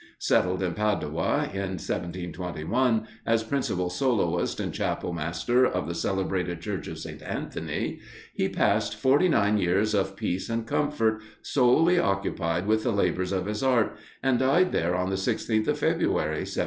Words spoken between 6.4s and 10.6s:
church of St. Anthony, he passed forty nine years of peace